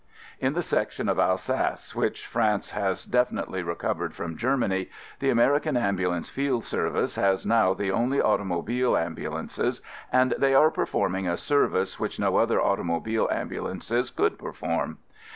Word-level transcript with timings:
In 0.39 0.53
the 0.53 0.63
section 0.63 1.07
of 1.07 1.19
Alsace 1.19 1.93
which 1.93 2.25
France 2.25 2.69
INTRODUCTION 2.69 2.85
xiii 2.85 2.89
has 2.89 3.05
definitely 3.05 3.61
recovered 3.61 4.15
from 4.15 4.35
Germany, 4.35 4.89
the 5.19 5.29
American 5.29 5.77
Ambulance 5.77 6.27
Field 6.27 6.63
Service 6.63 7.17
has 7.17 7.45
now 7.45 7.75
the 7.75 7.91
only 7.91 8.19
automobile 8.19 8.97
ambulances 8.97 9.79
and 10.11 10.33
they 10.39 10.55
are 10.55 10.71
performing 10.71 11.27
a 11.27 11.37
service 11.37 11.99
which 11.99 12.19
no 12.19 12.37
other 12.37 12.59
automobile 12.59 13.27
ambulances 13.31 14.09
could 14.09 14.39
per 14.39 14.53
form. 14.53 14.97